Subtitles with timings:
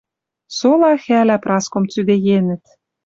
[0.57, 2.63] Сола хӓлӓ Праском цӱдеенӹт: